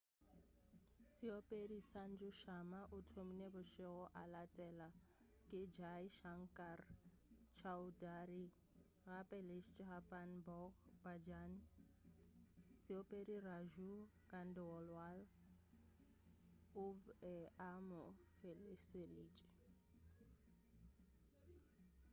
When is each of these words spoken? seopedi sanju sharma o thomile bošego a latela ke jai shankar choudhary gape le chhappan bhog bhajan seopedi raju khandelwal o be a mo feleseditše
seopedi 1.15 1.77
sanju 1.91 2.29
sharma 2.41 2.79
o 2.95 2.97
thomile 3.09 3.47
bošego 3.55 3.97
a 4.21 4.23
latela 4.33 4.87
ke 5.47 5.59
jai 5.77 6.03
shankar 6.19 6.79
choudhary 7.57 8.43
gape 9.05 9.39
le 9.47 9.57
chhappan 9.75 10.29
bhog 10.47 10.73
bhajan 11.03 11.51
seopedi 12.81 13.35
raju 13.47 13.91
khandelwal 14.27 15.19
o 16.83 16.85
be 17.19 17.35
a 17.69 17.71
mo 17.87 18.01
feleseditše 18.37 19.47